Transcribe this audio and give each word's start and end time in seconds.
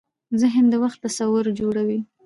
ذهن 0.41 0.65
د 0.69 0.73
وخت 0.83 0.99
تصور 1.05 1.45
جوړوي. 1.59 1.99